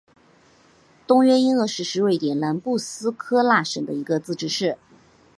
[1.05, 4.79] 东约因厄市是瑞典南部斯科讷省的一个自治市。